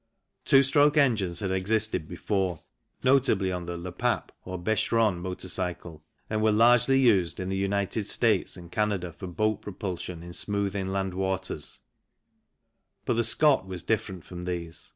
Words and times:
Two 0.45 0.63
stroke 0.63 0.97
engines 0.97 1.41
had 1.41 1.51
existed 1.51 2.07
before, 2.07 2.63
notably 3.03 3.51
on 3.51 3.67
the 3.67 3.77
Lepape 3.77 4.31
or 4.43 4.57
Bechrone 4.57 5.19
motor 5.19 5.47
cycle, 5.47 6.03
and 6.27 6.41
were 6.41 6.51
largely 6.51 6.99
used 6.99 7.39
in 7.39 7.49
the 7.49 7.55
United 7.55 8.07
States 8.07 8.57
and 8.57 8.71
Canada 8.71 9.13
for 9.13 9.27
boat 9.27 9.61
propulsion 9.61 10.23
in 10.23 10.33
smooth 10.33 10.75
inland 10.75 11.13
waters, 11.13 11.81
but 13.05 13.13
the 13.13 13.23
Scott 13.23 13.67
was 13.67 13.83
different 13.83 14.25
from 14.25 14.45
these. 14.45 14.89